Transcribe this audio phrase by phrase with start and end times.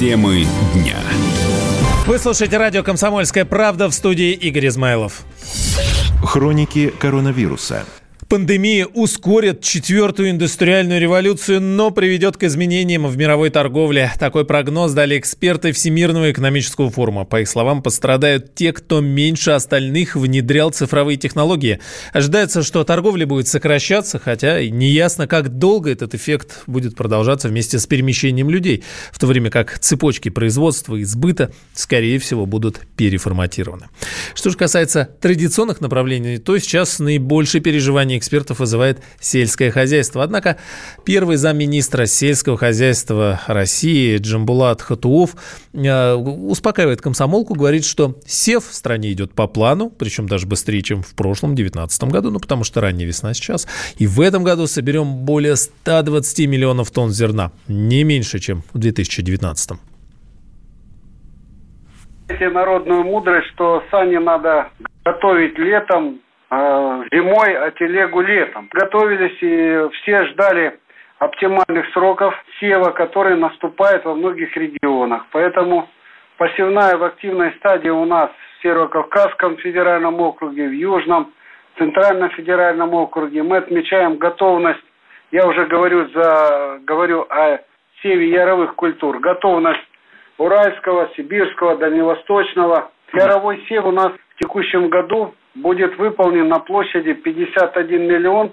[0.00, 0.96] Темы дня.
[2.06, 5.26] Вы слушаете радио «Комсомольская правда» в студии Игорь Измайлов.
[6.24, 7.84] Хроники коронавируса.
[8.30, 14.12] Пандемия ускорит четвертую индустриальную революцию, но приведет к изменениям в мировой торговле.
[14.20, 17.24] Такой прогноз дали эксперты Всемирного экономического форума.
[17.24, 21.80] По их словам, пострадают те, кто меньше остальных внедрял цифровые технологии.
[22.12, 27.86] Ожидается, что торговля будет сокращаться, хотя неясно, как долго этот эффект будет продолжаться вместе с
[27.88, 33.88] перемещением людей, в то время как цепочки производства и сбыта, скорее всего, будут переформатированы.
[34.36, 40.22] Что же касается традиционных направлений, то сейчас наибольшее переживание экспертов вызывает сельское хозяйство.
[40.22, 40.56] Однако
[41.04, 45.34] первый замминистра сельского хозяйства России Джамбулат Хатуов
[45.72, 51.02] э, успокаивает комсомолку, говорит, что сев в стране идет по плану, причем даже быстрее, чем
[51.02, 53.66] в прошлом, 2019 году, ну потому что ранняя весна сейчас.
[53.98, 59.72] И в этом году соберем более 120 миллионов тонн зерна, не меньше, чем в 2019.
[62.52, 64.68] Народную мудрость, что сани надо
[65.04, 68.68] готовить летом, зимой, а телегу летом.
[68.72, 70.78] Готовились и все ждали
[71.18, 75.26] оптимальных сроков сева, который наступает во многих регионах.
[75.32, 75.88] Поэтому
[76.38, 81.32] посевная в активной стадии у нас в Северо-Кавказском федеральном округе, в Южном,
[81.78, 83.42] Центральном федеральном округе.
[83.42, 84.82] Мы отмечаем готовность,
[85.30, 87.58] я уже говорю, за, говорю о
[88.02, 89.86] севе яровых культур, готовность
[90.38, 92.90] Уральского, Сибирского, Дальневосточного.
[93.12, 98.52] Яровой сев у нас в текущем году будет выполнен на площади 51 миллион,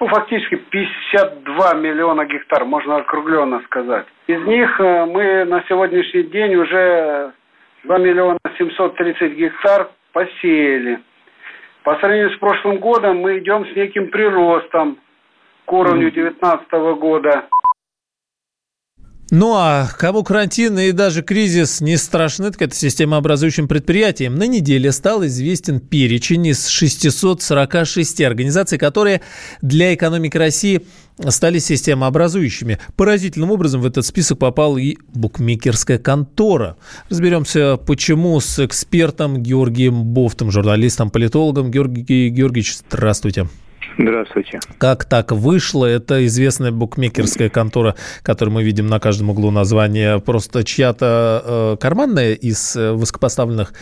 [0.00, 4.06] ну, фактически 52 миллиона гектар, можно округленно сказать.
[4.26, 7.32] Из них э, мы на сегодняшний день уже
[7.84, 11.00] 2 миллиона 730 гектар посеяли.
[11.84, 14.98] По сравнению с прошлым годом мы идем с неким приростом
[15.64, 17.44] к уровню 2019 года.
[19.34, 24.34] Ну а кому карантин и даже кризис не страшны, так это системообразующим предприятиям.
[24.34, 29.22] На неделе стал известен перечень из 646 организаций, которые
[29.62, 30.82] для экономики России
[31.28, 32.78] стали системообразующими.
[32.94, 36.76] Поразительным образом в этот список попал и букмекерская контора.
[37.08, 41.70] Разберемся, почему с экспертом Георгием Бофтом, журналистом, политологом.
[41.70, 43.48] Георгий Георгиевич, здравствуйте.
[43.98, 44.60] Здравствуйте.
[44.78, 45.86] Как так вышло?
[45.86, 52.32] Это известная букмекерская контора, которую мы видим на каждом углу названия, просто чья-то э, карманная
[52.34, 53.74] из э, высокопоставленных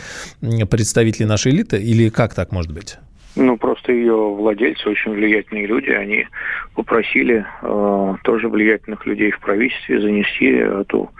[0.69, 1.81] представителей нашей элиты?
[1.81, 2.97] Или как так может быть?
[3.35, 6.27] Ну, просто ее владельцы, очень влиятельные люди, они
[6.75, 11.11] попросили э, тоже влиятельных людей в правительстве занести эту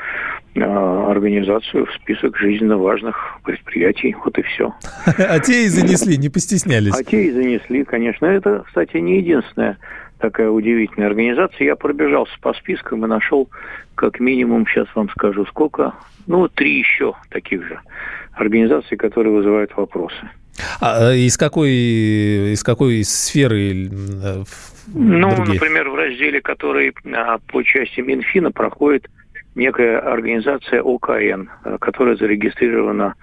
[0.55, 4.15] э, организацию в список жизненно важных предприятий.
[4.23, 4.73] Вот и все.
[5.17, 6.99] А те и занесли, не постеснялись.
[6.99, 8.25] А те и занесли, конечно.
[8.25, 9.77] Это, кстати, не единственная
[10.21, 11.65] такая удивительная организация.
[11.65, 13.49] Я пробежался по спискам и нашел
[13.95, 15.93] как минимум, сейчас вам скажу, сколько,
[16.27, 17.79] ну, три еще таких же
[18.33, 20.29] организаций, которые вызывают вопросы.
[20.79, 21.72] А из какой,
[22.53, 23.89] из какой сферы?
[24.23, 24.44] Э,
[24.94, 25.53] ну, другие?
[25.53, 29.07] например, в разделе, который а, по части Минфина проходит
[29.55, 33.16] некая организация ОКН, э, которая зарегистрирована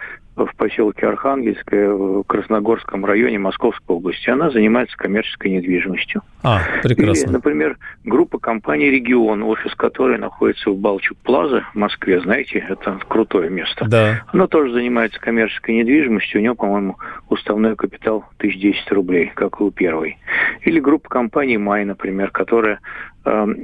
[0.47, 4.31] в поселке Архангельское, в Красногорском районе Московской области.
[4.31, 6.22] Она занимается коммерческой недвижимостью.
[6.43, 7.25] А, прекрасно.
[7.25, 12.21] Или, например, группа компаний «Регион», офис которой находится в Балчук-Плаза в Москве.
[12.21, 13.87] Знаете, это крутое место.
[13.88, 14.22] Да.
[14.28, 16.41] Она тоже занимается коммерческой недвижимостью.
[16.41, 16.97] У нее, по-моему,
[17.28, 20.19] уставной капитал 1010 рублей, как и у первой.
[20.62, 22.81] Или группа компаний «Май», например, которая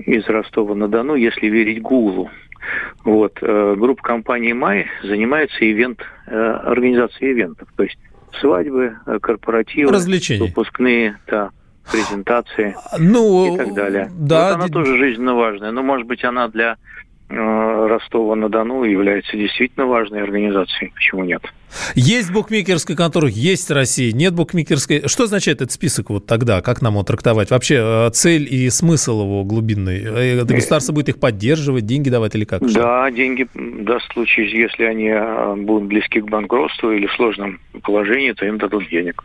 [0.06, 2.30] из Ростова-на-Дону, если верить Гуглу,
[3.04, 3.38] вот.
[3.42, 7.68] Э, группа компании «Май» занимается ивент, э, организацией ивентов.
[7.76, 7.98] То есть
[8.40, 10.46] свадьбы, э, корпоративы, Развлечения.
[10.46, 11.50] выпускные, да,
[11.90, 14.10] презентации ну, и так далее.
[14.18, 15.70] Да, вот она тоже жизненно важная.
[15.70, 16.76] Но, может быть, она для
[17.28, 20.92] Ростова-на-Дону является действительно важной организацией.
[20.94, 21.42] Почему нет?
[21.94, 25.08] Есть букмекерская контора, есть Россия, нет букмекерской.
[25.08, 26.60] Что означает этот список вот тогда?
[26.62, 27.50] Как нам его трактовать?
[27.50, 30.02] Вообще э, цель и смысл его глубинный?
[30.02, 32.62] Э, это государство будет их поддерживать, деньги давать или как?
[32.72, 37.60] Да, деньги даст в случае, если они э, будут близки к банкротству или в сложном
[37.82, 39.24] положении, то им дадут денег.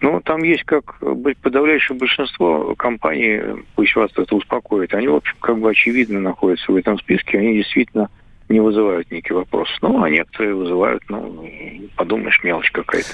[0.00, 0.98] Но там есть как
[1.42, 3.40] подавляющее большинство компаний,
[3.74, 7.56] пусть вас это успокоит, они, в общем, как бы очевидно находятся в этом списке, они
[7.56, 8.08] действительно
[8.48, 9.68] не вызывают некий вопрос.
[9.80, 11.44] Ну, а некоторые вызывают, ну,
[11.96, 13.08] подумаешь, мелочь какая-то.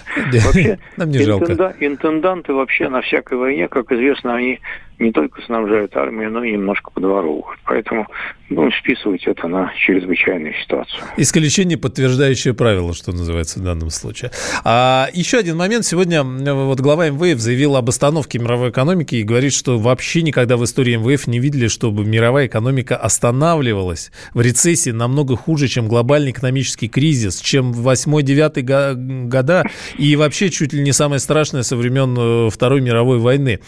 [0.47, 1.75] Вообще, Нам не жалко.
[1.81, 4.61] интенданты вообще на всякой войне, как известно, они
[5.01, 7.59] не только снабжают армию, но и немножко подворовывают.
[7.65, 8.07] Поэтому
[8.51, 11.03] будем списывать это на чрезвычайную ситуацию.
[11.17, 14.31] Исключение, подтверждающее правило, что называется в данном случае.
[14.63, 15.87] А еще один момент.
[15.87, 20.65] Сегодня вот глава МВФ заявил об остановке мировой экономики и говорит, что вообще никогда в
[20.65, 26.89] истории МВФ не видели, чтобы мировая экономика останавливалась в рецессии намного хуже, чем глобальный экономический
[26.89, 29.65] кризис, чем 8-9 года
[29.97, 33.61] и вообще чуть ли не самое страшное со времен э, Второй мировой войны.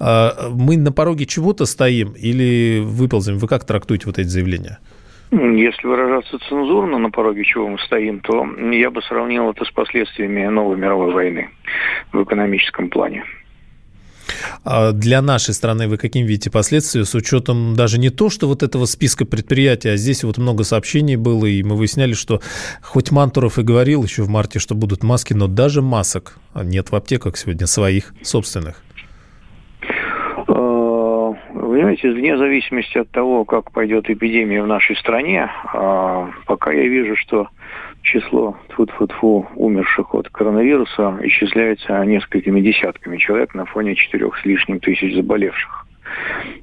[0.00, 3.38] А, мы на пороге чего-то стоим или выползем?
[3.38, 4.78] Вы как трактуете вот эти заявления?
[5.32, 10.44] Если выражаться цензурно, на пороге чего мы стоим, то я бы сравнил это с последствиями
[10.48, 11.50] новой мировой войны
[12.12, 13.24] в экономическом плане.
[14.64, 18.62] А для нашей страны вы каким видите последствия с учетом даже не то, что вот
[18.62, 22.40] этого списка предприятий, а здесь вот много сообщений было, и мы выясняли, что
[22.82, 26.96] хоть Мантуров и говорил еще в марте, что будут маски, но даже масок нет в
[26.96, 28.82] аптеках сегодня своих, собственных.
[31.70, 36.88] А, понимаете, вне зависимости от того, как пойдет эпидемия в нашей стране, а, пока я
[36.88, 37.46] вижу, что
[38.02, 45.14] число тьфу-тьфу-тьфу умерших от коронавируса исчисляется несколькими десятками человек на фоне четырех с лишним тысяч
[45.14, 45.86] заболевших.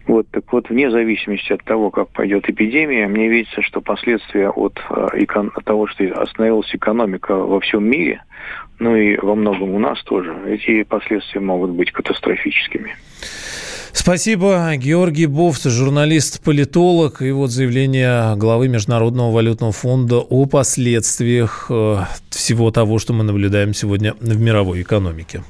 [0.07, 4.77] Вот, так вот, вне зависимости от того, как пойдет эпидемия, мне видится, что последствия от,
[4.89, 5.25] э,
[5.63, 8.21] того, что остановилась экономика во всем мире,
[8.79, 12.95] ну и во многом у нас тоже, эти последствия могут быть катастрофическими.
[13.91, 14.71] Спасибо.
[14.75, 17.21] Георгий Бовц, журналист-политолог.
[17.21, 21.97] И вот заявление главы Международного валютного фонда о последствиях э,
[22.29, 25.41] всего того, что мы наблюдаем сегодня в мировой экономике.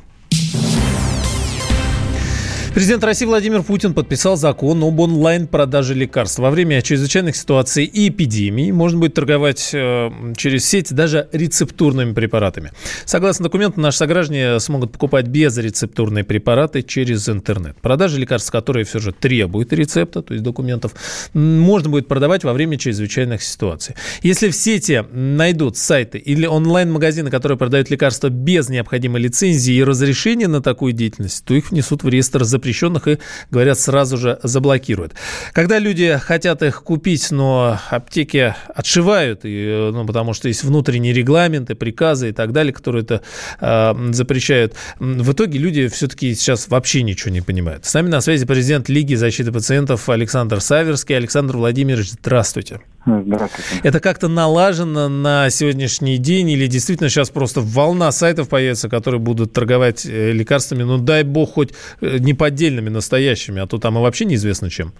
[2.77, 6.37] Президент России Владимир Путин подписал закон об онлайн-продаже лекарств.
[6.37, 12.71] Во время чрезвычайных ситуаций и эпидемии можно будет торговать э, через сеть даже рецептурными препаратами.
[13.03, 17.75] Согласно документу, наши сограждане смогут покупать безрецептурные препараты через интернет.
[17.81, 20.91] Продажа лекарств, которые все же требуют рецепта, то есть документов,
[21.33, 23.95] можно будет продавать во время чрезвычайных ситуаций.
[24.21, 30.47] Если в сети найдут сайты или онлайн-магазины, которые продают лекарства без необходимой лицензии и разрешения
[30.47, 33.19] на такую деятельность, то их внесут в реестр запрещенных запрещенных и,
[33.49, 35.13] говорят, сразу же заблокируют.
[35.53, 41.75] Когда люди хотят их купить, но аптеки отшивают, и, ну, потому что есть внутренние регламенты,
[41.75, 43.21] приказы и так далее, которые это
[43.61, 47.85] э, запрещают, в итоге люди все-таки сейчас вообще ничего не понимают.
[47.85, 51.15] С нами на связи президент Лиги защиты пациентов Александр Саверский.
[51.15, 52.81] Александр Владимирович, здравствуйте.
[53.07, 53.87] Здравствуйте.
[53.87, 59.53] Это как-то налажено на сегодняшний день или действительно сейчас просто волна сайтов появится, которые будут
[59.53, 64.01] торговать э, лекарствами, ну дай бог хоть э, не поддельными, настоящими, а то там и
[64.01, 64.91] вообще неизвестно чем?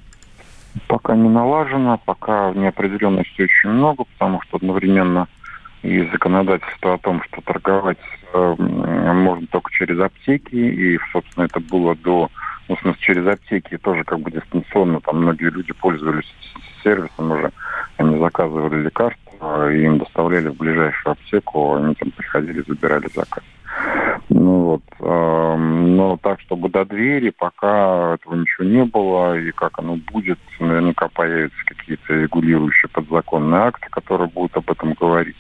[0.88, 5.28] Пока не налажено, пока неопределенности очень много, потому что одновременно
[5.84, 7.98] и законодательство о том, что торговать
[8.34, 12.30] э, можно только через аптеки, и, собственно, это было до,
[12.68, 16.32] ну, в смысле, через аптеки тоже как бы дистанционно, там многие люди пользовались
[16.84, 17.52] сервисом уже,
[17.98, 23.44] они заказывали лекарства, и им доставляли в ближайшую аптеку, они там приходили, забирали заказ.
[24.30, 29.80] Ну вот, э, но так, чтобы до двери, пока этого ничего не было, и как
[29.80, 35.38] оно будет, наверняка появятся какие-то регулирующие подзаконные акты, которые будут об этом говорить.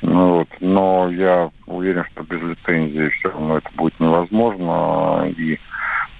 [0.00, 5.58] Ну, вот, но я уверен, что без лицензии все равно это будет невозможно, и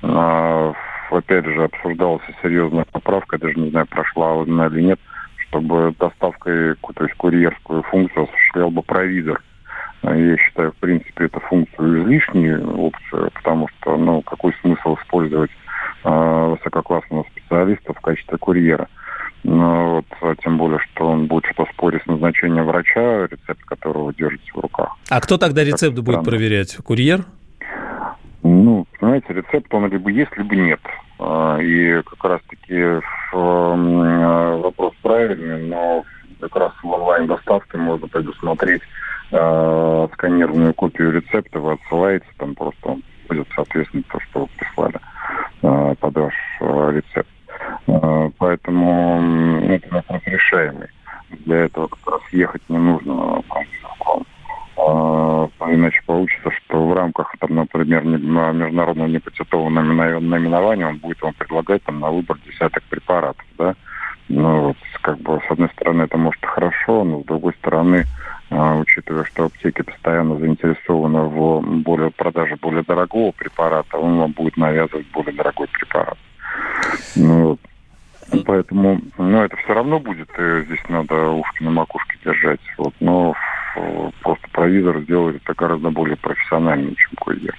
[0.02, 0.72] э,
[1.10, 5.00] опять же, обсуждалась серьезная поправка, даже не знаю, прошла она или нет,
[5.48, 9.42] чтобы доставкой, то есть курьерскую функцию осуществлял бы провизор.
[10.02, 15.50] Я считаю, в принципе, эту функцию излишнюю опцию, потому что, ну, какой смысл использовать
[16.04, 18.88] э, высококлассного специалиста в качестве курьера?
[19.44, 24.12] Ну, вот, а тем более, что он будет что спорить с назначением врача, рецепт которого
[24.12, 24.96] держите в руках.
[25.08, 26.76] А кто тогда рецепт будет проверять?
[26.76, 27.24] Курьер?
[28.42, 30.80] Ну, понимаете, рецепт, он либо есть, либо нет.
[31.18, 33.00] А, и как раз-таки
[33.32, 36.04] вопрос правильный, но
[36.40, 38.82] как раз в онлайн-доставке можно предусмотреть
[39.32, 42.96] э, сканированную копию рецепта, вы отсылаете, там просто
[43.28, 45.00] будет, соответственно, то, что вы прислали
[45.62, 47.28] э, под ваш э, рецепт.
[47.88, 50.88] Э, поэтому это вопрос решаемый.
[51.30, 53.42] Для этого как раз ехать не нужно
[54.80, 61.82] а, иначе получится, что в рамках, там, например, международного непатентованного наименования он будет вам предлагать
[61.82, 63.44] там, на выбор десяток препаратов.
[63.58, 63.74] Да?
[64.28, 68.04] Ну, вот, как бы, с одной стороны, это может хорошо, но с другой стороны,
[68.50, 74.56] а, учитывая, что аптеки постоянно заинтересованы в более, продаже более дорогого препарата, он вам будет
[74.56, 76.18] навязывать более дорогой препарат.
[77.16, 77.60] Ну, вот.
[78.44, 82.60] Поэтому, ну, это все равно будет, и здесь надо ушки на макушке держать.
[82.76, 83.34] Вот, но
[84.22, 87.56] просто тепловизор сделали это гораздо более профессиональным, чем курьер.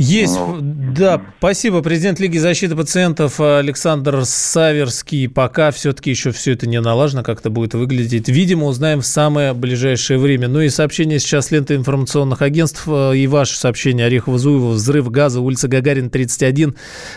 [0.00, 1.82] Есть, ну, да, спасибо.
[1.82, 5.28] Президент Лиги защиты пациентов Александр Саверский.
[5.28, 8.30] Пока все-таки еще все это не налажено, как это будет выглядеть.
[8.30, 10.48] Видимо, узнаем в самое ближайшее время.
[10.48, 14.70] Ну и сообщение сейчас ленты информационных агентств э, и ваше сообщение Орехово-Зуево.
[14.70, 16.76] Взрыв газа, улица Гагарин, 31.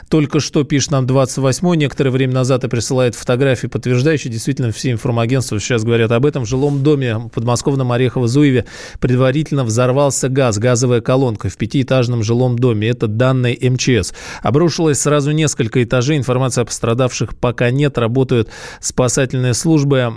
[0.10, 4.30] Только что пишет нам 28 Некоторое время назад и присылает фотографии, подтверждающие.
[4.30, 6.44] Действительно, все информагентства сейчас говорят об этом.
[6.44, 8.66] В жилом доме в подмосковном Орехово-Зуеве
[9.00, 12.90] предварительно взорвался газ, газовая колонка в пятиэтажном жилом доме доме.
[12.90, 14.14] Это данные МЧС.
[14.42, 16.18] Обрушилось сразу несколько этажей.
[16.18, 17.98] Информация о пострадавших пока нет.
[17.98, 18.50] Работают
[18.80, 20.12] спасательные службы.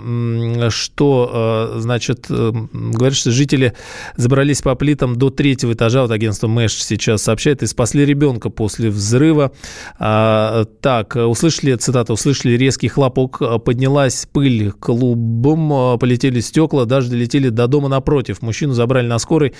[0.69, 3.73] Что, э, значит, э, говорят, что жители
[4.15, 6.01] забрались по плитам до третьего этажа.
[6.01, 7.63] Вот агентство МЭШ сейчас сообщает.
[7.63, 9.51] И спасли ребенка после взрыва.
[9.99, 13.41] А, так, услышали, цитата, услышали резкий хлопок.
[13.63, 15.99] Поднялась пыль клубом.
[15.99, 16.85] Полетели стекла.
[16.85, 18.41] Даже долетели до дома напротив.
[18.41, 19.53] Мужчину забрали на скорой.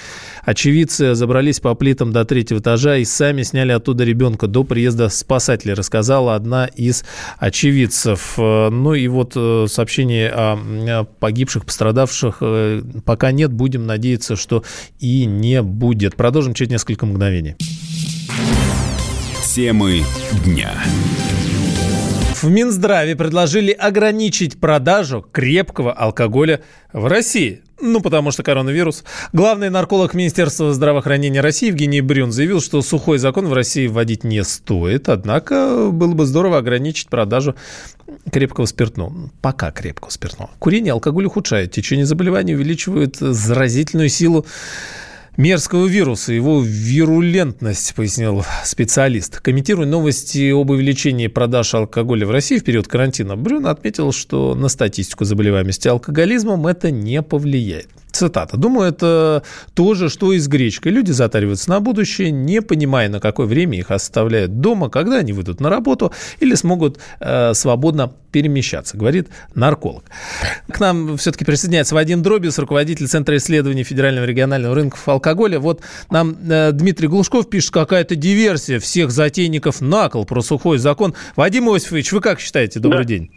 [0.44, 5.10] Очевидцы забрались по плитам до третьего этажа этажа и сами сняли оттуда ребенка до приезда
[5.10, 7.04] спасателей, рассказала одна из
[7.40, 8.36] очевидцев.
[8.38, 13.52] Э, ну и вот э, сообщение о погибших, пострадавших э, пока нет.
[13.52, 14.64] Будем надеяться, что
[15.00, 16.16] и не будет.
[16.16, 17.56] Продолжим через несколько мгновений.
[19.44, 20.04] Темы
[20.46, 20.72] дня.
[22.42, 26.62] В Минздраве предложили ограничить продажу крепкого алкоголя
[26.94, 27.62] в России.
[27.82, 29.04] Ну, потому что коронавирус.
[29.34, 34.44] Главный нарколог Министерства здравоохранения России Евгений Брюн заявил, что сухой закон в России вводить не
[34.44, 37.56] стоит, однако было бы здорово ограничить продажу
[38.32, 39.32] крепкого спиртного.
[39.42, 40.52] Пока крепкого спиртного.
[40.60, 44.46] Курение, алкоголь ухудшает течение заболеваний, увеличивает заразительную силу
[45.38, 49.40] мерзкого вируса, его вирулентность, пояснил специалист.
[49.40, 54.68] Комментируя новости об увеличении продаж алкоголя в России в период карантина, Брюн отметил, что на
[54.68, 57.88] статистику заболеваемости алкоголизмом это не повлияет.
[58.18, 58.58] Цитата.
[58.58, 59.44] Думаю, это
[59.76, 60.92] то же, что и с гречкой.
[60.92, 65.60] Люди затариваются на будущее, не понимая, на какое время их оставляют дома, когда они выйдут
[65.60, 70.06] на работу или смогут э, свободно перемещаться, говорит нарколог.
[70.68, 75.60] К нам все-таки присоединяется Вадим Дробис, руководитель Центра исследований Федерального регионального рынков алкоголя.
[75.60, 81.14] Вот нам э, Дмитрий Глушков пишет, какая-то диверсия всех затейников накол про сухой закон.
[81.36, 82.80] Вадим Иосифович, вы как считаете?
[82.80, 83.10] Добрый да.
[83.10, 83.30] день.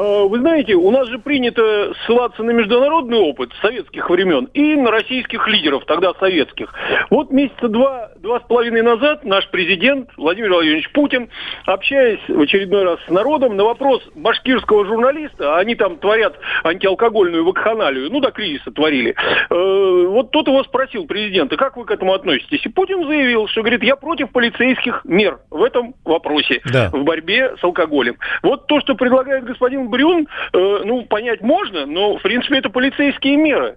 [0.00, 4.90] А, вы знаете, у нас же принято ссылаться на международный опыт советских времен и на
[4.90, 6.72] российских лидеров, тогда советских.
[7.10, 11.28] Вот месяца два, два с половиной назад наш президент Владимир Владимирович Путин,
[11.66, 17.44] общаясь в очередной раз с народом, на вопрос башкирского журналиста, а они там творят антиалкогольную
[17.44, 19.14] вакханалию, ну до кризиса творили,
[19.50, 22.64] э, вот тот его спросил, президента, как вы к этому относитесь?
[22.64, 26.88] И Путин заявил, что, говорит, я против полицейских мер в этом вопросе, да.
[26.90, 28.16] в борьбе с алкоголем.
[28.42, 33.36] Вот то, что предлагает господин Брюн, э, ну, понять можно, но, в принципе, это полицейские
[33.36, 33.76] меры.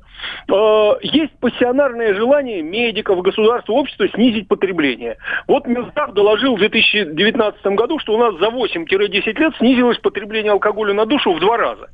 [0.50, 5.18] Э, есть пассионарное желание медиков, государства, общества снизить потребление.
[5.48, 10.94] Вот Минздрав доложил в 2019 году, что у нас за 8-10 лет снизилось потребление алкоголя
[10.94, 11.90] на душу в два раза.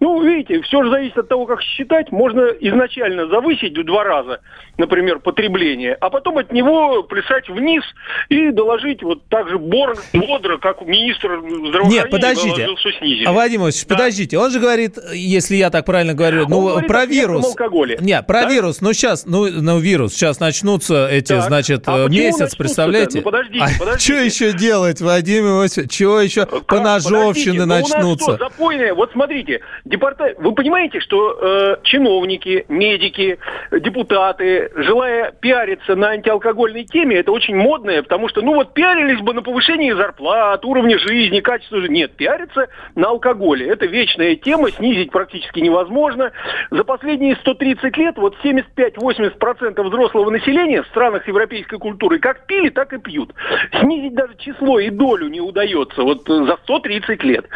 [0.00, 2.12] Ну, видите, все же зависит от того, как считать.
[2.12, 4.40] Можно изначально завысить в два раза,
[4.78, 7.82] например, потребление, а потом от него плясать вниз
[8.28, 12.56] и доложить вот так же бодро, как министр здравоохранения Нет, подождите.
[12.56, 13.24] доложил, что снизили.
[13.24, 13.94] А Вадим Иванович, да.
[13.94, 17.44] подождите, он же говорит, если я так правильно говорю, ну, говорит про вирус.
[17.44, 17.98] Алкоголе.
[18.00, 18.50] Нет, про да?
[18.50, 21.44] вирус, ну сейчас, ну, ну, вирус, сейчас начнутся эти, так.
[21.44, 23.18] значит, а месяц, представляете?
[23.18, 24.04] Ну, подождите, а подождите.
[24.04, 25.92] Что еще делать, Вадим Иосифович?
[25.92, 26.46] Что еще?
[26.46, 26.66] Как?
[26.66, 28.00] Поножовщины начнутся.
[28.00, 28.94] Ну, у нас что, запойные?
[28.94, 30.34] Вот смотрите, департа...
[30.38, 33.38] вы понимаете, что э, чиновники, медики,
[33.70, 39.34] депутаты, желая пиариться на антиалкогольной теме, это очень модное, потому что, ну вот, пиарились бы
[39.34, 41.94] на повышении зарплат, уровня жизни, качества жизни.
[41.94, 43.10] Нет, пиариться на
[43.54, 43.68] алкоголе.
[43.68, 46.32] Это вечная тема, снизить практически невозможно.
[46.70, 52.92] За последние 130 лет вот 75-80% взрослого населения в странах европейской культуры как пили, так
[52.92, 53.32] и пьют.
[53.80, 57.46] Снизить даже число и долю не удается вот за 130 лет.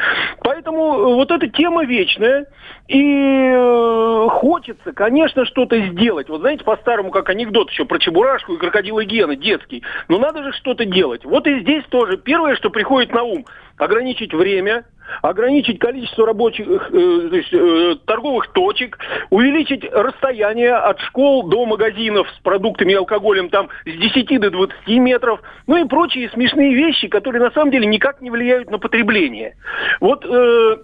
[0.42, 2.46] Поэтому вот эта тема вечная.
[2.88, 6.30] И э, хочется, конечно, что-то сделать.
[6.30, 9.82] Вот знаете, по-старому, как анекдот еще про Чебурашку и крокодила Гена, детский.
[10.08, 11.24] Но надо же что-то делать.
[11.26, 13.44] Вот и здесь тоже первое, что приходит на ум,
[13.78, 14.84] ограничить время,
[15.22, 18.98] ограничить количество рабочих, э, э, торговых точек,
[19.30, 24.88] увеличить расстояние от школ до магазинов с продуктами и алкоголем там с 10 до 20
[24.98, 29.56] метров, ну и прочие смешные вещи, которые на самом деле никак не влияют на потребление.
[30.00, 30.76] Вот э,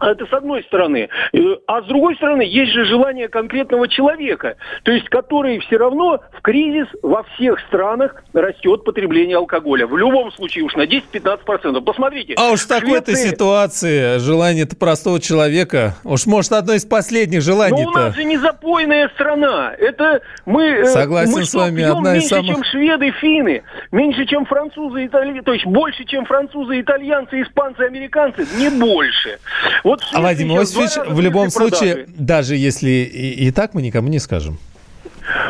[0.00, 1.08] Это с одной стороны.
[1.32, 6.20] Э, а с другой стороны, есть же желание конкретного человека, то есть который все равно
[6.32, 9.86] в кризис во всех странах растет потребление алкоголя.
[9.86, 11.80] В любом случае уж на 10-15%.
[11.80, 12.34] Посмотрите.
[12.36, 17.90] А уж в такой-то ситуации желание-то простого человека, уж может одно из последних желаний Но
[17.90, 19.72] у нас же не запойная страна.
[19.78, 20.64] Это мы...
[20.64, 22.54] Э, Согласен мы с вами, одна из самых...
[22.54, 23.62] чем шведы, финны,
[23.92, 29.38] меньше, чем французы, итальянцы, то есть больше, чем французы, итальянцы, испанцы, американцы, не больше.
[29.86, 34.18] Вот а Вадим Иосифович, в любом случае, даже если и, и так мы никому не
[34.18, 34.58] скажем.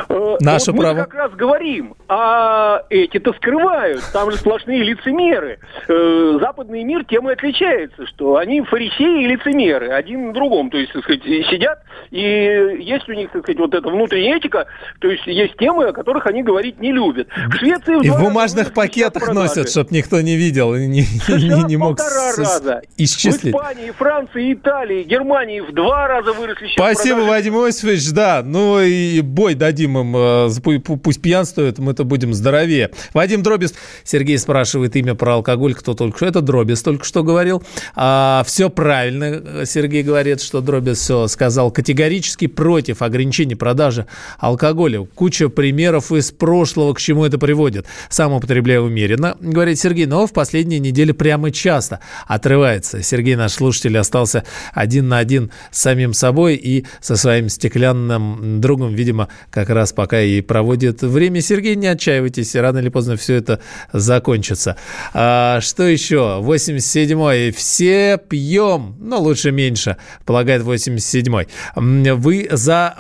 [0.09, 0.95] Э, Наше вот право.
[0.95, 4.03] Мы как раз говорим, а эти-то скрывают.
[4.13, 5.59] Там же сплошные лицемеры.
[5.89, 10.71] Э, западный мир тем и отличается, что они фарисеи и лицемеры, один на другом.
[10.71, 14.67] То есть, так сказать, сидят, и есть у них, так сказать, вот эта внутренняя этика,
[15.01, 17.29] то есть есть темы, о которых они говорить не любят.
[17.49, 17.97] В Швеции...
[17.97, 21.99] В и в бумажных пакетах носят, чтобы никто не видел и не, не, не мог
[21.99, 22.83] раза.
[22.97, 23.55] исчислить.
[23.55, 28.43] В Испании, Франции, Италии, Германии в два раза выросли Спасибо, Вадим Иосифович, да.
[28.45, 32.91] Ну и бой дадим им, э, пусть пьянствуют, мы-то будем здоровее.
[33.13, 37.65] Вадим Дробис, Сергей спрашивает имя про алкоголь, кто только что, это Дробис только что говорил.
[37.97, 44.07] А, все правильно, Сергей говорит, что Дробис все сказал, категорически против ограничения продажи
[44.39, 45.05] алкоголя.
[45.17, 47.87] Куча примеров из прошлого, к чему это приводит.
[48.09, 53.03] Сам употребляю умеренно, говорит Сергей, но в последние недели прямо часто отрывается.
[53.03, 58.95] Сергей, наш слушатель, остался один на один с самим собой и со своим стеклянным другом,
[58.95, 61.41] видимо, как раз пока и проводит время.
[61.41, 63.61] Сергей, не отчаивайтесь, рано или поздно все это
[63.91, 64.77] закончится.
[65.15, 66.43] А, что еще?
[66.43, 67.53] 87-й.
[67.53, 69.97] Все пьем, но лучше меньше,
[70.27, 71.49] полагает 87-й.
[71.75, 72.97] Вы за,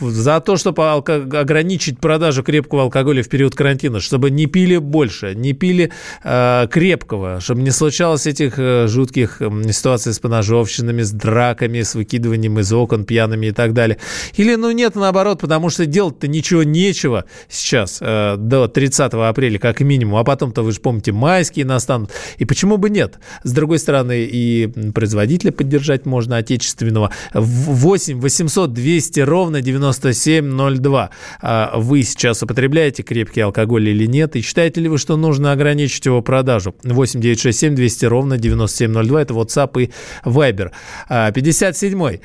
[0.00, 5.54] за то, чтобы ограничить продажу крепкого алкоголя в период карантина, чтобы не пили больше, не
[5.54, 5.90] пили
[6.22, 12.60] э, крепкого, чтобы не случалось этих э, жутких ситуаций с поножовщинами, с драками, с выкидыванием
[12.60, 13.98] из окон пьяными и так далее.
[14.36, 19.80] Или, ну, нет, наоборот, потому что делать-то ничего нечего сейчас э, до 30 апреля как
[19.80, 22.10] минимум, а потом-то, вы же помните, майские настанут.
[22.36, 23.18] И почему бы нет?
[23.44, 27.12] С другой стороны, и производителя поддержать можно отечественного.
[27.32, 31.10] 8 800 200 ровно 9702.
[31.40, 34.36] А вы сейчас употребляете крепкий алкоголь или нет?
[34.36, 36.74] И считаете ли вы, что нужно ограничить его продажу?
[36.84, 39.22] 8 967 200 ровно 9702.
[39.22, 39.90] Это WhatsApp и
[40.26, 40.72] Viber.
[41.08, 42.20] 57-й.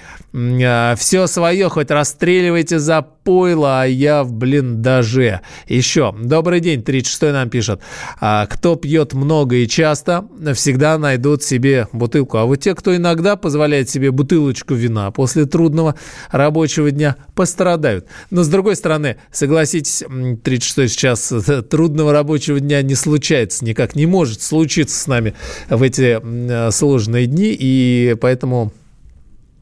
[0.66, 5.42] А, Все свое хоть расстреливайте за пойло, а я в блиндаже.
[5.68, 6.13] Еще.
[6.22, 7.82] Добрый день, 36 нам пишет.
[8.20, 12.38] А, кто пьет много и часто, всегда найдут себе бутылку.
[12.38, 15.96] А вот те, кто иногда позволяет себе бутылочку вина после трудного
[16.31, 18.07] рабочего дня, пострадают.
[18.29, 20.03] Но с другой стороны, согласитесь,
[20.44, 21.34] 36 сейчас
[21.70, 25.34] трудного рабочего дня не случается, никак не может случиться с нами
[25.70, 28.74] в эти сложные дни, и поэтому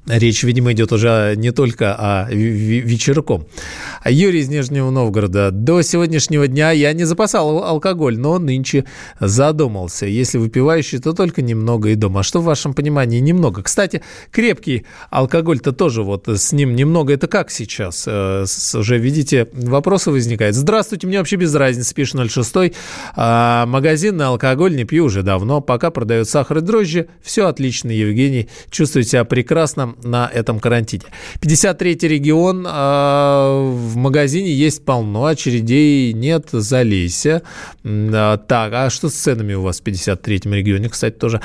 [0.09, 3.45] Речь, видимо, идет уже не только о вечерком.
[4.05, 5.51] Юрий из Нижнего Новгорода.
[5.51, 8.85] До сегодняшнего дня я не запасал алкоголь, но нынче
[9.19, 10.05] задумался.
[10.05, 12.21] Если выпивающий, то только немного и дома.
[12.21, 13.63] А что в вашем понимании немного?
[13.63, 17.13] Кстати, крепкий алкоголь-то тоже вот с ним немного.
[17.13, 18.05] Это как сейчас?
[18.07, 20.55] Э, уже, видите, вопросы возникают.
[20.55, 22.73] Здравствуйте, мне вообще без разницы, пишет 06.
[23.15, 25.61] А, магазинный алкоголь не пью уже давно.
[25.61, 27.07] Пока продают сахар и дрожжи.
[27.21, 28.49] Все отлично, Евгений.
[28.69, 31.03] Чувствую себя прекрасно на этом карантине.
[31.41, 37.41] 53-й регион, э, в магазине есть полно, очередей нет, залейся.
[37.83, 41.41] Э, так, а что с ценами у вас в 53-м регионе, кстати, тоже?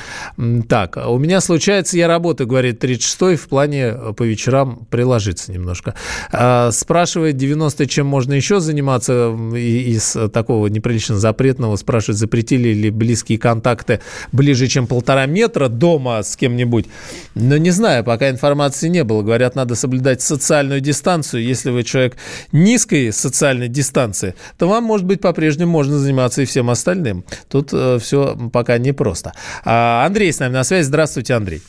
[0.69, 5.95] Так, у меня случается, я работаю, говорит 36-й, в плане э, по вечерам приложиться немножко.
[6.33, 13.39] Э, спрашивает 90 чем можно еще заниматься из такого неприлично запретного, спрашивает, запретили ли близкие
[13.39, 14.01] контакты
[14.33, 16.87] ближе, чем полтора метра дома с кем-нибудь.
[17.35, 19.23] Но не знаю, пока информации не было.
[19.23, 21.45] Говорят, надо соблюдать социальную дистанцию.
[21.45, 22.17] Если вы человек
[22.53, 27.25] низкой социальной дистанции, то вам, может быть, по-прежнему можно заниматься и всем остальным.
[27.51, 29.33] Тут э, все пока непросто.
[29.65, 30.85] А Андрей с нами на связи.
[30.85, 31.63] Здравствуйте, Андрей.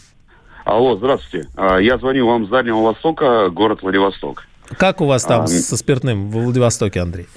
[0.65, 1.47] Алло, здравствуйте.
[1.55, 4.47] А, я звоню вам с Дальнего Востока, город Владивосток.
[4.77, 7.27] Как у вас там а, со спиртным в Владивостоке, Андрей?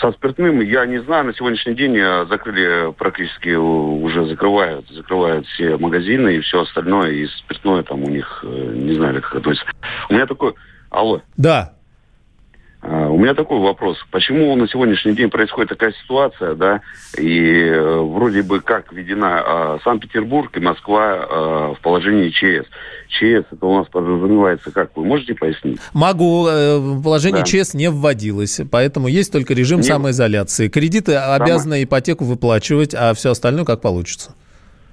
[0.00, 1.96] Со спиртным, я не знаю, на сегодняшний день
[2.28, 8.44] закрыли практически, уже закрывают, закрывают все магазины и все остальное, и спиртное там у них,
[8.44, 9.70] э, не знаю, как относится.
[10.08, 10.54] У меня такой...
[10.90, 11.20] Алло.
[11.36, 11.74] Да.
[12.82, 13.98] А, у меня такой вопрос.
[14.10, 16.80] Почему на сегодняшний день происходит такая ситуация, да,
[17.18, 22.66] и э, вроде бы как введена э, Санкт-Петербург и Москва э, в положении ЧС.
[23.08, 24.96] ЧС это у нас подразумевается как?
[24.96, 25.78] Вы можете пояснить?
[25.92, 26.46] Могу.
[26.48, 27.46] Э, положение да.
[27.46, 29.84] ЧС не вводилось, поэтому есть только режим не...
[29.84, 30.68] самоизоляции.
[30.68, 31.34] Кредиты Само...
[31.34, 34.34] обязаны ипотеку выплачивать, а все остальное как получится.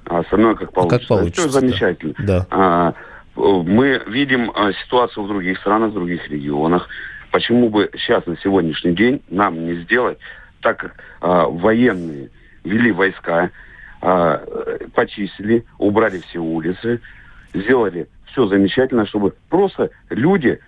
[0.06, 1.00] А остальное как получится.
[1.00, 1.42] Как получится.
[1.42, 2.14] Все замечательно.
[2.20, 2.48] Да.
[2.50, 2.94] А,
[3.36, 4.52] мы видим
[4.84, 6.90] ситуацию в других странах, в других регионах.
[7.32, 10.18] Почему бы сейчас, на сегодняшний день, нам не сделать,
[10.62, 12.30] так как а, военные
[12.64, 13.52] вели войска,
[14.02, 14.38] а,
[14.94, 17.02] почистили, убрали все улицы,
[17.54, 20.60] сделали все замечательно, чтобы просто люди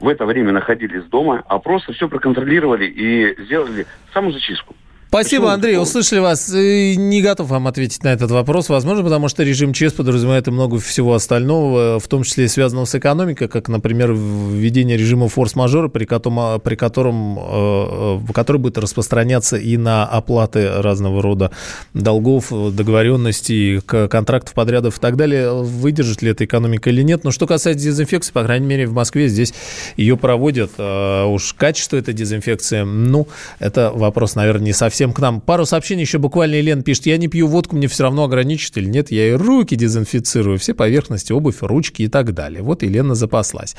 [0.00, 4.74] в это время находились дома, а просто все проконтролировали и сделали самозачистку.
[5.10, 5.54] Спасибо, Почему?
[5.54, 5.76] Андрей.
[5.76, 6.52] Услышали вас.
[6.52, 8.68] Не готов вам ответить на этот вопрос.
[8.68, 12.84] Возможно, потому что режим ЧС подразумевает и много всего остального, в том числе и связанного
[12.84, 18.78] с экономикой, как, например, введение режима форс-мажора, при котором, при котором э, э, который будет
[18.78, 21.50] распространяться и на оплаты разного рода
[21.92, 25.52] долгов, договоренностей, контрактов, подрядов и так далее.
[25.52, 27.24] Выдержит ли эта экономика или нет.
[27.24, 29.54] Но что касается дезинфекции, по крайней мере, в Москве здесь
[29.96, 30.70] ее проводят.
[30.78, 33.26] А уж качество этой дезинфекции, ну,
[33.58, 35.40] это вопрос, наверное, не совсем всем к нам.
[35.40, 37.06] Пару сообщений еще буквально Елена пишет.
[37.06, 39.10] Я не пью водку, мне все равно ограничат или нет.
[39.10, 42.62] Я и руки дезинфицирую, все поверхности, обувь, ручки и так далее.
[42.62, 43.76] Вот Елена запаслась.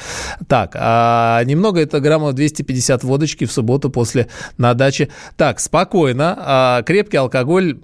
[0.47, 5.10] Так, а немного это граммов 250 водочки в субботу после на даче.
[5.38, 6.36] Так, спокойно.
[6.39, 7.77] А крепкий алкоголь,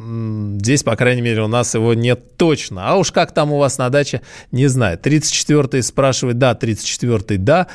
[0.60, 2.90] здесь, по крайней мере, у нас его нет точно.
[2.90, 4.22] А уж как там у вас на даче,
[4.52, 4.98] не знаю.
[4.98, 7.68] 34-й спрашивает, да, 34-й, да.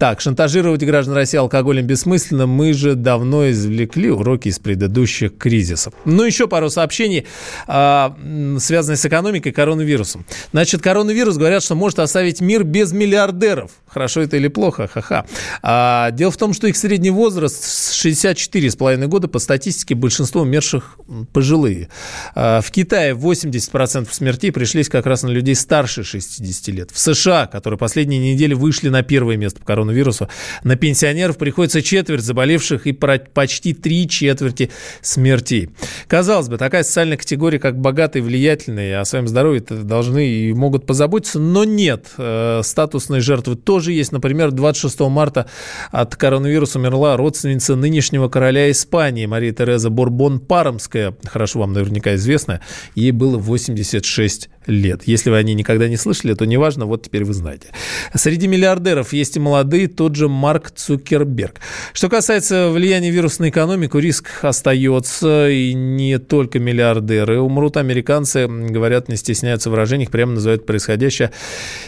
[0.00, 2.48] Так, шантажировать граждан России алкоголем бессмысленно.
[2.48, 5.94] Мы же давно извлекли уроки из предыдущих предыдущих кризисов.
[6.04, 7.26] Ну, еще пару сообщений,
[7.66, 8.16] а,
[8.58, 10.24] связанных с экономикой коронавирусом.
[10.52, 13.70] Значит, коронавирус, говорят, что может оставить мир без миллиардеров.
[13.94, 14.88] Хорошо это или плохо?
[14.88, 15.24] Ха-ха.
[15.62, 20.98] А, дело в том, что их средний возраст 64,5 года, по статистике, большинство умерших
[21.32, 21.88] пожилые.
[22.34, 26.90] А, в Китае 80% смертей пришлись как раз на людей старше 60 лет.
[26.90, 30.28] В США, которые последние недели вышли на первое место по коронавирусу,
[30.64, 35.70] на пенсионеров приходится четверть заболевших и почти три четверти смертей.
[36.08, 41.38] Казалось бы, такая социальная категория, как богатые, влиятельные, о своем здоровье должны и могут позаботиться,
[41.38, 42.08] но нет.
[42.18, 44.12] Э, статусные жертвы тоже есть.
[44.12, 45.46] Например, 26 марта
[45.90, 52.60] от коронавируса умерла родственница нынешнего короля Испании Мария Тереза Борбон-Пармская, хорошо вам наверняка известная.
[52.94, 55.02] Ей было 86 лет.
[55.06, 57.68] Если вы о ней никогда не слышали, то неважно, вот теперь вы знаете.
[58.14, 61.60] Среди миллиардеров есть и молодые, тот же Марк Цукерберг.
[61.92, 67.76] Что касается влияния вируса на экономику, риск остается, и не только миллиардеры умрут.
[67.76, 71.30] Американцы, говорят, не стесняются в выражениях, прямо называют происходящее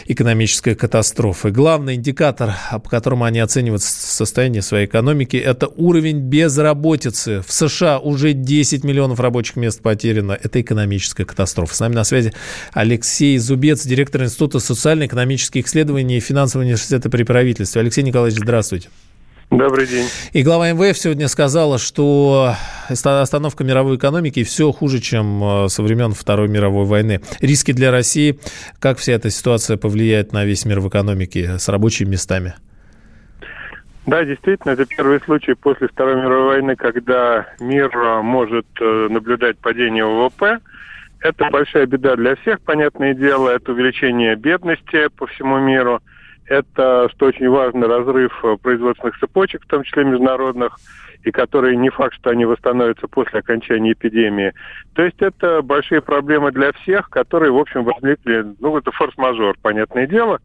[0.05, 1.51] экономической катастрофой.
[1.87, 7.41] Главный индикатор, по которому они оценивают состояние своей экономики, это уровень безработицы.
[7.47, 10.33] В США уже 10 миллионов рабочих мест потеряно.
[10.33, 11.73] Это экономическая катастрофа.
[11.73, 12.33] С нами на связи
[12.73, 17.79] Алексей Зубец, директор Института социально-экономических исследований и финансового университета при правительстве.
[17.79, 18.89] Алексей Николаевич, здравствуйте.
[19.49, 20.07] Добрый день.
[20.33, 22.53] И глава МВФ сегодня сказала, что
[22.89, 27.21] остановка мировой экономики все хуже, чем э, со времен Второй мировой войны.
[27.39, 28.39] Риски для России,
[28.81, 32.55] как вся эта ситуация повлияет на весь мир в экономике с рабочими местами?
[34.05, 39.57] Да, действительно, это первый случай после Второй мировой войны, когда мир э, может э, наблюдать
[39.59, 40.59] падение ВВП.
[41.21, 43.49] Это большая беда для всех, понятное дело.
[43.49, 46.01] Это увеличение бедности по всему миру.
[46.47, 50.77] Это, что очень важно, разрыв э, производственных цепочек, в том числе международных,
[51.23, 54.53] и которые не факт, что они восстановятся после окончания эпидемии.
[54.93, 60.07] То есть это большие проблемы для всех, которые, в общем, возникли, ну, это форс-мажор, понятное
[60.07, 60.39] дело.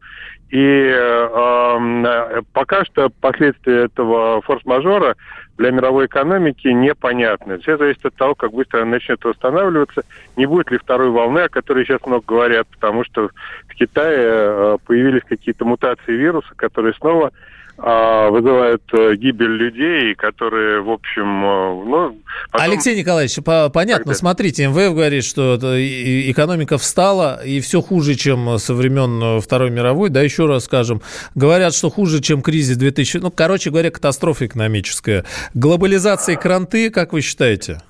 [0.49, 5.15] И э, пока что последствия этого форс-мажора
[5.57, 7.59] для мировой экономики непонятны.
[7.59, 10.03] Все зависит от того, как быстро она начнет восстанавливаться,
[10.35, 13.29] не будет ли второй волны, о которой сейчас много говорят, потому что
[13.67, 17.31] в Китае э, появились какие-то мутации вируса, которые снова
[17.77, 22.17] а, вызывают э, гибель людей, которые, в общем, э, ну...
[22.51, 22.71] Потом...
[22.71, 24.19] Алексей Николаевич, по понятно, Тогда...
[24.19, 30.11] смотрите, МВФ говорит, что экономика встала, и все хуже, чем со времен э, Второй мировой,
[30.11, 31.01] да, еще раз скажем,
[31.33, 33.17] говорят, что хуже, чем кризис 2000...
[33.17, 35.25] Ну, короче говоря, катастрофа экономическая.
[35.55, 37.81] Глобализация кранты, как вы считаете?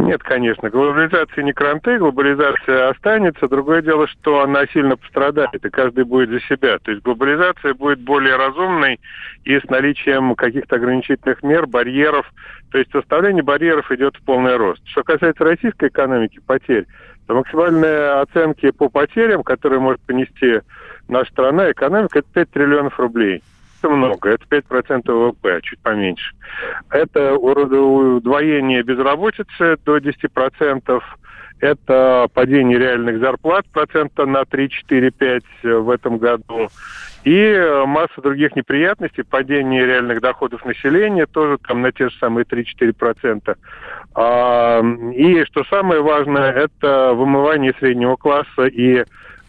[0.00, 0.70] Нет, конечно.
[0.70, 3.48] Глобализация не кранты, глобализация останется.
[3.48, 6.78] Другое дело, что она сильно пострадает, и каждый будет за себя.
[6.78, 8.98] То есть глобализация будет более разумной
[9.44, 12.26] и с наличием каких-то ограничительных мер, барьеров.
[12.72, 14.80] То есть составление барьеров идет в полный рост.
[14.86, 16.86] Что касается российской экономики, потерь,
[17.26, 20.60] то максимальные оценки по потерям, которые может понести
[21.08, 23.42] наша страна, экономика, это 5 триллионов рублей
[23.80, 26.34] это много, это 5% ВВП, чуть поменьше.
[26.90, 31.02] Это удвоение безработицы до 10%,
[31.60, 36.68] это падение реальных зарплат процента на 3, 4, 5 в этом году.
[37.22, 43.56] И масса других неприятностей, падение реальных доходов населения тоже там на те же самые 3-4%.
[44.14, 44.82] А,
[45.14, 49.04] и что самое важное, это вымывание среднего класса и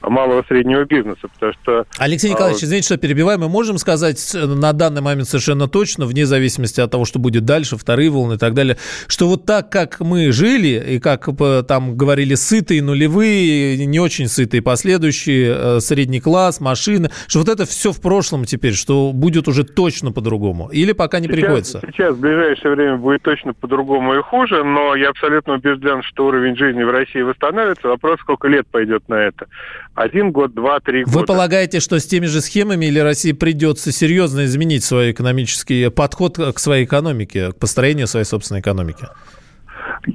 [0.10, 1.86] малого среднего бизнеса, потому что...
[1.98, 6.26] Алексей а, Николаевич, извините, что перебиваю, мы можем сказать на данный момент совершенно точно, вне
[6.26, 10.00] зависимости от того, что будет дальше, вторые волны и так далее, что вот так, как
[10.00, 11.30] мы жили, и как
[11.68, 17.66] там говорили сытые, нулевые, не очень сытые последующие, э, средний класс, машины, что вот это
[17.66, 21.82] все в прошлом теперь, что будет уже точно по-другому, или пока не сейчас, приходится?
[21.86, 26.56] Сейчас, в ближайшее время будет точно по-другому и хуже, но я абсолютно убежден, что уровень
[26.56, 27.88] жизни в России восстановится.
[27.88, 29.48] Вопрос, сколько лет пойдет на это
[29.96, 31.20] один год, два, три года.
[31.20, 36.38] Вы полагаете, что с теми же схемами или России придется серьезно изменить свой экономический подход
[36.38, 39.08] к своей экономике, к построению своей собственной экономики?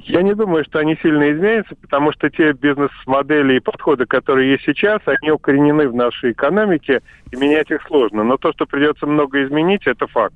[0.05, 4.65] Я не думаю, что они сильно изменятся, потому что те бизнес-модели и подходы, которые есть
[4.65, 8.23] сейчас, они укоренены в нашей экономике, и менять их сложно.
[8.23, 10.35] Но то, что придется много изменить, это факт.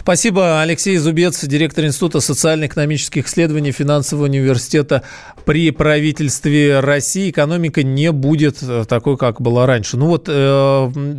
[0.00, 0.60] Спасибо.
[0.62, 5.02] Алексей Зубец, директор Института социально-экономических исследований Финансового университета
[5.44, 7.30] при правительстве России.
[7.30, 9.96] Экономика не будет э, такой, как была раньше.
[9.96, 10.32] Ну вот э,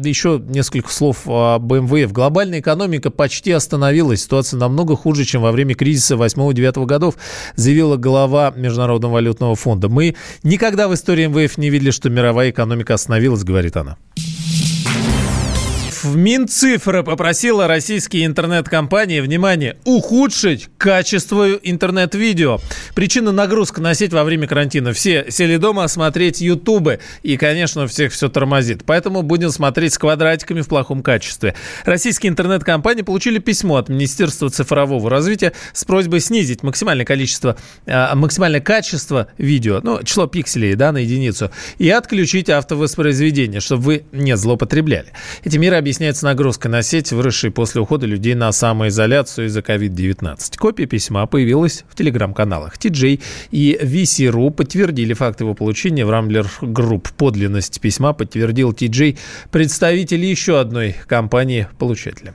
[0.03, 2.11] еще несколько слов о БМВФ.
[2.11, 4.23] Глобальная экономика почти остановилась.
[4.23, 7.15] Ситуация намного хуже, чем во время кризиса 8-9 годов,
[7.55, 9.89] заявила глава Международного валютного фонда.
[9.89, 13.97] Мы никогда в истории МВФ не видели, что мировая экономика остановилась, говорит она
[16.03, 22.59] в Минцифра попросила российские интернет-компании, внимание, ухудшить качество интернет-видео.
[22.95, 24.93] Причина нагрузка на сеть во время карантина.
[24.93, 28.83] Все сели дома смотреть ютубы, и, конечно, всех все тормозит.
[28.85, 31.55] Поэтому будем смотреть с квадратиками в плохом качестве.
[31.85, 38.61] Российские интернет-компании получили письмо от Министерства цифрового развития с просьбой снизить максимальное количество, э, максимальное
[38.61, 45.07] качество видео, ну, число пикселей, да, на единицу, и отключить автовоспроизведение, чтобы вы не злоупотребляли.
[45.43, 50.57] Эти меры объясняют объясняется нагрузкой на сеть, выросшей после ухода людей на самоизоляцию из-за COVID-19.
[50.57, 52.77] Копия письма появилась в телеграм-каналах.
[52.79, 57.09] TJ и VC.ru подтвердили факт его получения в Rambler Group.
[57.11, 59.19] Подлинность письма подтвердил TJ,
[59.51, 62.33] представитель еще одной компании-получателя.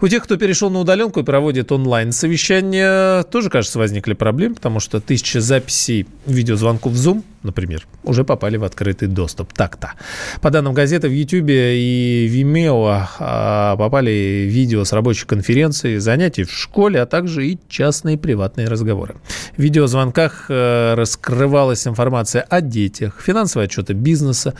[0.00, 5.02] У тех, кто перешел на удаленку и проводит онлайн-совещания, тоже, кажется, возникли проблемы, потому что
[5.02, 9.52] тысяча записей видеозвонков в Zoom например, уже попали в открытый доступ.
[9.52, 9.92] Так-то.
[10.40, 16.52] По данным газеты, в YouTube и Vimeo а, попали видео с рабочей конференции, занятий в
[16.52, 19.16] школе, а также и частные приватные разговоры.
[19.56, 24.54] В видеозвонках э, раскрывалась информация о детях, финансовые отчеты бизнеса,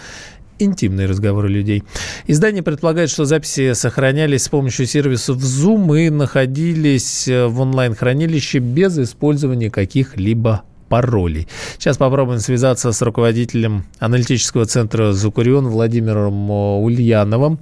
[0.59, 1.83] интимные разговоры людей.
[2.27, 8.99] Издание предполагает, что записи сохранялись с помощью сервисов Zoom и находились э, в онлайн-хранилище без
[8.99, 10.63] использования каких-либо
[10.95, 11.49] паролей.
[11.77, 17.59] Сейчас попробуем связаться с руководителем аналитического центра «Зукурион» Владимиром э, Ульяновым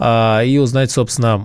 [0.00, 1.40] а, и узнать, собственно,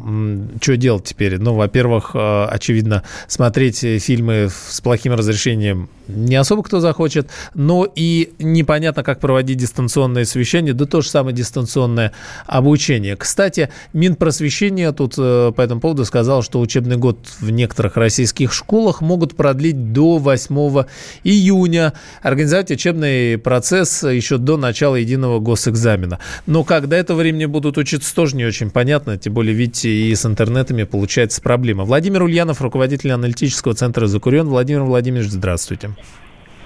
[0.59, 1.37] что делать теперь.
[1.37, 8.31] Ну, во-первых, э, очевидно, смотреть фильмы с плохим разрешением не особо кто захочет, но и
[8.39, 12.13] непонятно, как проводить дистанционное совещание, да то же самое дистанционное
[12.45, 13.15] обучение.
[13.15, 19.01] Кстати, Минпросвещение тут э, по этому поводу сказал, что учебный год в некоторых российских школах
[19.01, 20.85] могут продлить до 8
[21.27, 26.19] июня, организовать учебный процесс еще до начала единого госэкзамена.
[26.45, 30.15] Но как до этого времени будут учиться, тоже не очень понятно, тем более, видите, и
[30.15, 31.83] с интернетами получается проблема.
[31.83, 34.47] Владимир Ульянов, руководитель аналитического центра «Закурен».
[34.47, 35.91] Владимир Владимирович, здравствуйте.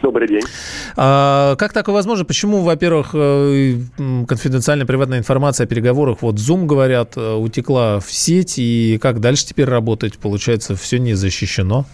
[0.01, 0.41] Добрый день.
[0.95, 2.25] А, как такое возможно?
[2.25, 3.77] Почему, во-первых, э,
[4.27, 9.45] конфиденциальная приватная информация о переговорах, вот Zoom, говорят, э, утекла в сеть, и как дальше
[9.45, 10.17] теперь работать?
[10.17, 11.85] Получается, все не защищено?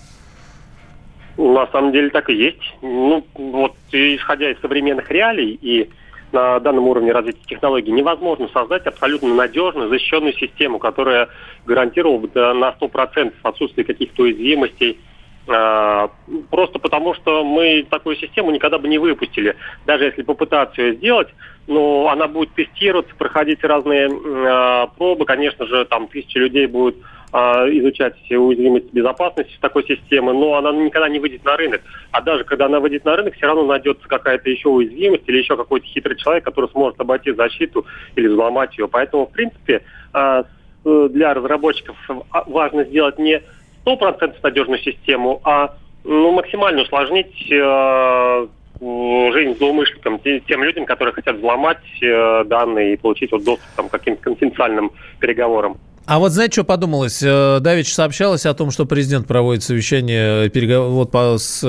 [1.37, 2.75] На самом деле так и есть.
[2.81, 5.89] Ну, вот исходя из современных реалий и
[6.31, 11.29] на данном уровне развития технологий невозможно создать абсолютно надежную, защищенную систему, которая
[11.65, 14.99] гарантировала бы на 100% отсутствие каких-то уязвимостей,
[15.47, 19.55] просто потому, что мы такую систему никогда бы не выпустили.
[19.85, 21.29] Даже если попытаться ее сделать,
[21.67, 25.25] но она будет тестироваться, проходить разные э, пробы.
[25.25, 26.95] Конечно же, там тысячи людей будут
[27.33, 31.81] э, изучать все уязвимости безопасности такой системы, но она никогда не выйдет на рынок.
[32.11, 35.57] А даже когда она выйдет на рынок, все равно найдется какая-то еще уязвимость или еще
[35.57, 38.87] какой-то хитрый человек, который сможет обойти защиту или взломать ее.
[38.87, 39.83] Поэтому, в принципе,
[40.13, 40.43] э,
[40.83, 41.97] для разработчиков
[42.45, 43.41] важно сделать не
[43.87, 48.47] 100% надежную систему, а ну, максимально усложнить э,
[48.79, 53.91] жизнь злоумышленникам, тем людям, которые хотят взломать э, данные и получить вот доступ там, к
[53.91, 55.77] каким-то конфиденциальным переговорам.
[56.05, 57.21] А вот знаете, что подумалось?
[57.23, 61.63] Э, Давич сообщалось о том, что президент проводит совещание, переговор, вот по, с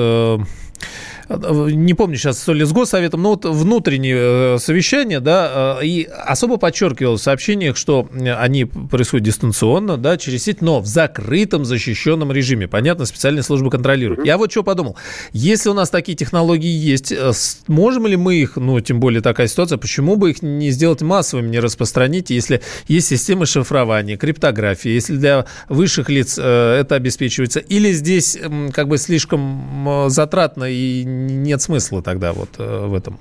[1.29, 7.17] не помню сейчас, то ли с Госсоветом, но вот внутренние совещания, да, и особо подчеркивал
[7.17, 12.67] в сообщениях, что они происходят дистанционно, да, через сеть, но в закрытом защищенном режиме.
[12.67, 14.25] Понятно, специальные службы контролируют.
[14.25, 14.97] Я вот что подумал.
[15.31, 17.13] Если у нас такие технологии есть,
[17.67, 21.49] можем ли мы их, ну, тем более такая ситуация, почему бы их не сделать массовыми,
[21.49, 27.91] не распространить, если есть системы шифрования, криптографии, если для высших лиц э, это обеспечивается, или
[27.91, 33.17] здесь э, как бы слишком э, затратно и нет смысла тогда вот э, в этом?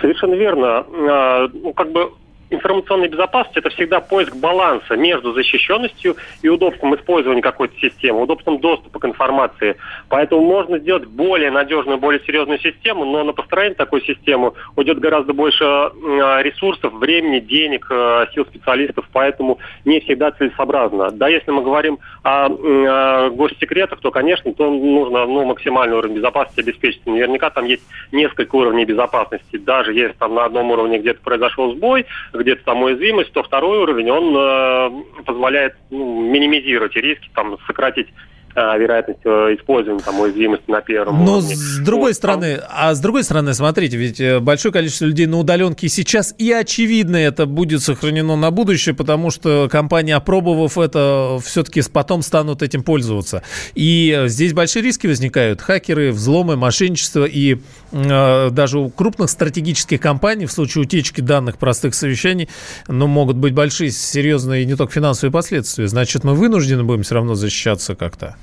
[0.00, 0.84] Совершенно верно.
[1.10, 2.10] А, ну, как бы
[2.50, 8.98] информационная безопасность– это всегда поиск баланса между защищенностью и удобством использования какой-то системы, удобством доступа
[8.98, 9.76] к информации.
[10.08, 15.32] Поэтому можно сделать более надежную, более серьезную систему, но на построение такой системы уйдет гораздо
[15.32, 21.10] больше ресурсов, времени, денег, э, сил специалистов, поэтому не всегда целесообразно.
[21.10, 26.60] Да, если мы говорим о, о госсекретах, то, конечно, то нужно ну, максимальный уровень безопасности
[26.60, 27.04] обеспечить.
[27.06, 27.82] Наверняка там есть
[28.12, 29.56] несколько уровней безопасности.
[29.56, 32.06] Даже если там на одном уровне где-то произошел сбой,
[32.36, 38.08] где-то там уязвимость, то второй уровень, он э, позволяет ну, минимизировать риски, там, сократить
[38.56, 41.54] вероятность э, использования там, уязвимости на первом Но уровне.
[41.54, 45.38] с другой вот, стороны, а с другой стороны, смотрите, ведь э, большое количество людей на
[45.38, 51.82] удаленке сейчас, и очевидно это будет сохранено на будущее, потому что компании, опробовав это, все-таки
[51.92, 53.42] потом станут этим пользоваться.
[53.74, 55.60] И здесь большие риски возникают.
[55.60, 57.58] Хакеры, взломы, мошенничество, и
[57.92, 62.48] э, даже у крупных стратегических компаний в случае утечки данных простых совещаний,
[62.88, 65.88] ну, могут быть большие, серьезные, не только финансовые последствия.
[65.88, 68.36] Значит, мы вынуждены будем все равно защищаться как-то.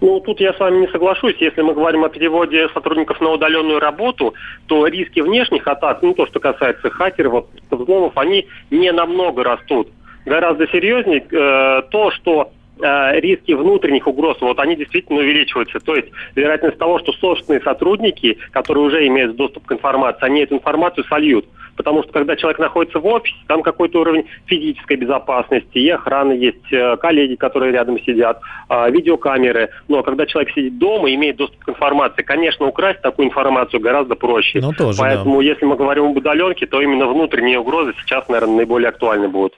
[0.00, 1.36] Ну, тут я с вами не соглашусь.
[1.40, 4.34] Если мы говорим о переводе сотрудников на удаленную работу,
[4.66, 9.88] то риски внешних атак, ну, то, что касается хакеров, взломов, они не намного растут.
[10.24, 15.80] Гораздо серьезнее э, то, что э, риски внутренних угроз, вот они действительно увеличиваются.
[15.80, 20.56] То есть вероятность того, что собственные сотрудники, которые уже имеют доступ к информации, они эту
[20.56, 21.46] информацию сольют.
[21.80, 26.70] Потому что когда человек находится в офисе, там какой-то уровень физической безопасности, и охраны есть,
[26.70, 28.38] э, коллеги, которые рядом сидят,
[28.68, 29.70] э, видеокамеры.
[29.88, 34.14] Но когда человек сидит дома и имеет доступ к информации, конечно, украсть такую информацию гораздо
[34.14, 34.60] проще.
[34.60, 35.44] Ну, тоже, Поэтому, да.
[35.44, 39.54] если мы говорим об удаленке, то именно внутренние угрозы сейчас, наверное, наиболее актуальны будут.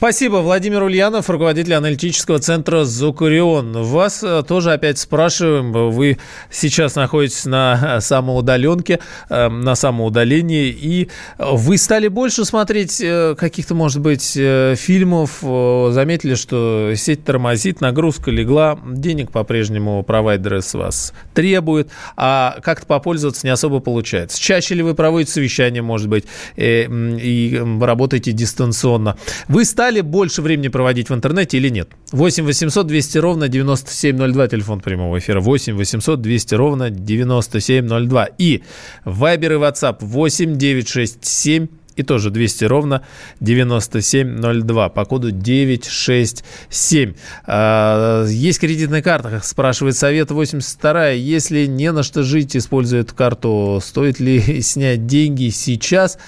[0.00, 0.36] Спасибо.
[0.36, 3.82] Владимир Ульянов, руководитель аналитического центра «Зукурион».
[3.82, 5.72] Вас э, тоже опять спрашиваем.
[5.72, 6.16] Вы
[6.50, 13.02] сейчас находитесь на э, самоудаленке, э, на самоудалении, и вы стали больше смотреть
[13.36, 21.12] каких-то, может быть, фильмов, заметили, что сеть тормозит, нагрузка легла, денег по-прежнему провайдеры с вас
[21.34, 24.40] требуют, а как-то попользоваться не особо получается.
[24.40, 26.24] Чаще ли вы проводите совещания, может быть,
[26.56, 29.18] и работаете дистанционно?
[29.46, 31.90] Вы стали больше времени проводить в интернете или нет?
[32.12, 35.40] 8 800 200 ровно 9702, телефон прямого эфира.
[35.40, 38.28] 8 800 200 ровно 9702.
[38.38, 38.62] И
[39.04, 41.68] Вайбер и WhatsApp 8 967
[42.00, 43.02] и тоже 200 ровно
[43.40, 47.14] 9702 по коду 967.
[47.46, 51.10] А, есть кредитная карта, спрашивает совет 82.
[51.10, 56.18] Если не на что жить, используя эту карту, стоит ли снять деньги сейчас?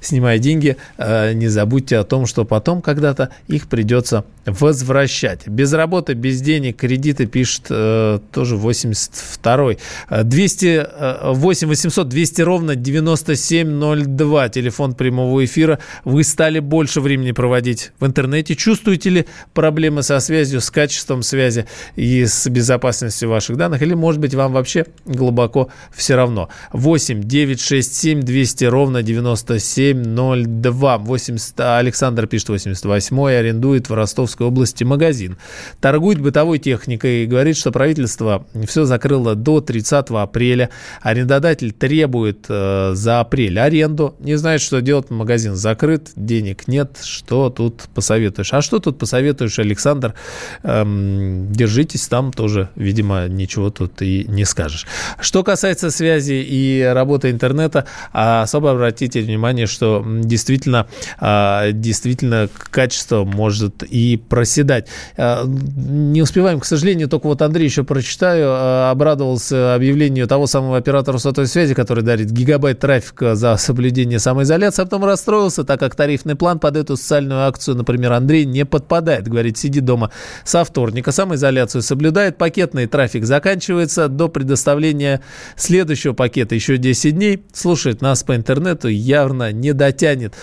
[0.00, 5.46] Снимая деньги, а, не забудьте о том, что потом когда-то их придется возвращать.
[5.46, 9.74] Без работы, без денег, кредиты пишет э, тоже 82
[10.22, 10.86] 200,
[11.34, 15.78] 8 800 200 ровно 9702 телефон прямого эфира.
[16.04, 18.54] Вы стали больше времени проводить в интернете.
[18.54, 23.82] Чувствуете ли проблемы со связью, с качеством связи и с безопасностью ваших данных?
[23.82, 26.48] Или, может быть, вам вообще глубоко все равно?
[26.72, 35.36] 8 967 200 ровно 9702 80, Александр пишет 88 арендует в Ростовской области магазин.
[35.80, 40.70] Торгует бытовой техникой и говорит, что правительство все закрыло до 30 апреля.
[41.02, 44.14] Арендодатель требует э, за апрель аренду.
[44.20, 45.09] Не знает, что делать.
[45.10, 46.98] Магазин закрыт, денег нет.
[47.02, 48.52] Что тут посоветуешь?
[48.52, 50.14] А что тут посоветуешь, Александр?
[50.62, 52.68] Эм, держитесь там тоже.
[52.76, 54.86] Видимо, ничего тут и не скажешь.
[55.20, 60.86] Что касается связи и работы интернета, особо обратите внимание, что действительно,
[61.18, 64.86] а, действительно качество может и проседать.
[65.16, 70.76] Э, не успеваем, к сожалению, только вот Андрей еще прочитаю, э, обрадовался объявлению того самого
[70.76, 75.94] оператора сотовой связи, который дарит гигабайт трафика за соблюдение самоизоляции, а потом расстроился, так как
[75.94, 79.28] тарифный план под эту социальную акцию, например, Андрей не подпадает.
[79.28, 80.10] Говорит, сиди дома
[80.44, 85.20] со вторника, самоизоляцию соблюдает, пакетный трафик заканчивается до предоставления
[85.54, 87.44] следующего пакета еще 10 дней.
[87.52, 90.34] Слушает нас по интернету явно не дотянет.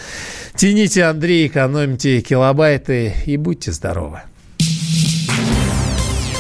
[0.55, 4.21] Тяните, Андрей, экономьте килобайты и будьте здоровы.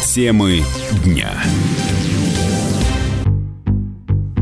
[0.01, 0.61] Темы
[1.03, 1.31] дня.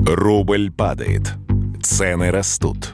[0.05, 1.33] Рубль падает.
[1.81, 2.93] Цены растут.